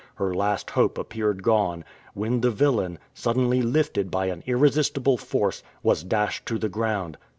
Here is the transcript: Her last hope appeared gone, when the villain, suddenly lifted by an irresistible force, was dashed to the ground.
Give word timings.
Her 0.15 0.33
last 0.33 0.71
hope 0.71 0.97
appeared 0.97 1.43
gone, 1.43 1.83
when 2.15 2.41
the 2.41 2.49
villain, 2.49 2.97
suddenly 3.13 3.61
lifted 3.61 4.09
by 4.09 4.29
an 4.29 4.41
irresistible 4.47 5.15
force, 5.19 5.61
was 5.83 6.03
dashed 6.03 6.47
to 6.47 6.57
the 6.57 6.69
ground. 6.69 7.19